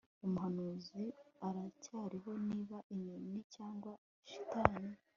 umuhanuzi 0.25 1.03
aracyariho, 1.47 2.29
niba 2.47 2.77
inyoni 2.93 3.35
cyangwa 3.53 3.91
shitani 4.29 4.89